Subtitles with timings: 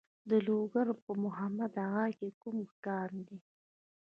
[0.29, 3.37] د لوګر په محمد اغه کې کوم کان دی؟